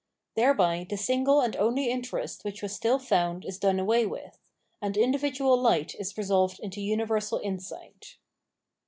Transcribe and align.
Thereby 0.33 0.87
the 0.89 0.97
single 0.97 1.41
and 1.41 1.55
only 1.57 1.91
interest 1.91 2.43
which 2.43 2.63
was 2.63 2.73
still 2.73 2.97
found 2.97 3.45
is 3.45 3.59
done 3.59 3.79
away 3.79 4.07
with; 4.07 4.39
and 4.81 4.97
individual 4.97 5.55
light 5.55 5.93
is 5.93 6.17
resolved 6.17 6.59
into 6.59 6.81
universal 6.81 7.37
insight. 7.43 8.17